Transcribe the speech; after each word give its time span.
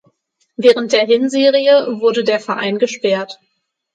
Während 0.55 0.93
der 0.93 1.05
Hinserie 1.05 1.99
wurde 2.01 2.23
der 2.23 2.39
Verein 2.39 2.79
gesperrt. 2.79 3.39